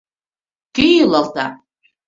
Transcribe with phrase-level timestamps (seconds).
[0.75, 1.47] Кӧ йӱлалта?